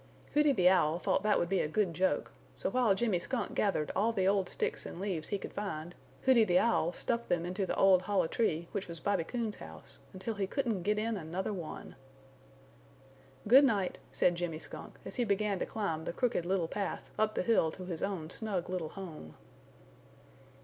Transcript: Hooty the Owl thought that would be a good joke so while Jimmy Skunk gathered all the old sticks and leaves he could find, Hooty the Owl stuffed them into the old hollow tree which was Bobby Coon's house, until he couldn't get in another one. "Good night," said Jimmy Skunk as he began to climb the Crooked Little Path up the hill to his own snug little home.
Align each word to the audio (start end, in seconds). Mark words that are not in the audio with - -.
Hooty 0.33 0.51
the 0.51 0.67
Owl 0.67 0.97
thought 0.97 1.21
that 1.21 1.37
would 1.37 1.47
be 1.47 1.59
a 1.59 1.67
good 1.67 1.93
joke 1.93 2.31
so 2.55 2.71
while 2.71 2.95
Jimmy 2.95 3.19
Skunk 3.19 3.53
gathered 3.53 3.91
all 3.95 4.11
the 4.11 4.27
old 4.27 4.49
sticks 4.49 4.83
and 4.83 4.99
leaves 4.99 5.27
he 5.27 5.37
could 5.37 5.53
find, 5.53 5.93
Hooty 6.23 6.43
the 6.43 6.57
Owl 6.57 6.91
stuffed 6.91 7.29
them 7.29 7.45
into 7.45 7.67
the 7.67 7.75
old 7.75 8.01
hollow 8.01 8.25
tree 8.25 8.67
which 8.71 8.87
was 8.87 8.99
Bobby 8.99 9.23
Coon's 9.23 9.57
house, 9.57 9.99
until 10.11 10.33
he 10.33 10.47
couldn't 10.47 10.81
get 10.81 10.97
in 10.97 11.17
another 11.17 11.53
one. 11.53 11.95
"Good 13.47 13.63
night," 13.63 13.99
said 14.11 14.33
Jimmy 14.33 14.57
Skunk 14.57 14.95
as 15.05 15.17
he 15.17 15.23
began 15.23 15.59
to 15.59 15.67
climb 15.67 16.05
the 16.05 16.13
Crooked 16.13 16.47
Little 16.47 16.67
Path 16.67 17.11
up 17.19 17.35
the 17.35 17.43
hill 17.43 17.71
to 17.73 17.85
his 17.85 18.01
own 18.01 18.31
snug 18.31 18.71
little 18.71 18.89
home. 18.89 19.35